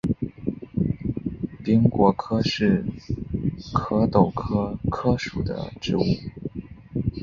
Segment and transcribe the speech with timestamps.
[1.63, 2.83] 柄果柯是
[3.71, 6.01] 壳斗科柯属的植物。